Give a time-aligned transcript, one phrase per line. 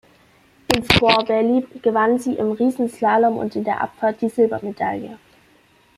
[0.73, 5.19] In Squaw Valley gewann sie im Riesenslalom und in der Abfahrt die Silbermedaille.